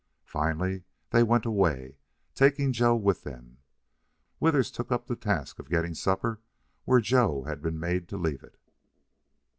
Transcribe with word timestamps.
Finally 0.25 0.83
they 1.11 1.21
went 1.21 1.45
away, 1.45 1.95
taking 2.33 2.73
Joe 2.73 2.95
with 2.95 3.21
them. 3.23 3.59
Withers 4.39 4.71
took 4.71 4.91
up 4.91 5.05
the 5.05 5.15
task 5.15 5.59
of 5.59 5.69
getting 5.69 5.93
supper 5.93 6.39
where 6.85 7.01
Joe 7.01 7.43
had 7.43 7.61
been 7.61 7.79
made 7.79 8.09
to 8.09 8.17
leave 8.17 8.41
it. 8.41 8.57